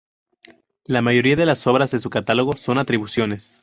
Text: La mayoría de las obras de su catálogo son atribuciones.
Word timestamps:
La 0.83 1.03
mayoría 1.03 1.35
de 1.35 1.45
las 1.45 1.67
obras 1.67 1.91
de 1.91 1.99
su 1.99 2.09
catálogo 2.09 2.57
son 2.57 2.79
atribuciones. 2.79 3.53